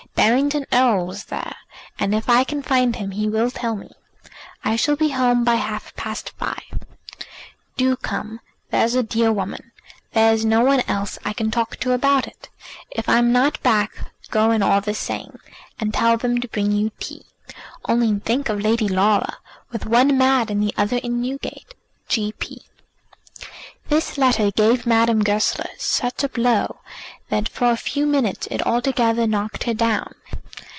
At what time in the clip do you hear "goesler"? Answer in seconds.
25.21-25.67